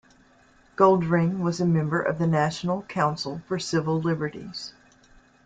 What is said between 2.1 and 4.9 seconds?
the National Council for Civil Liberties.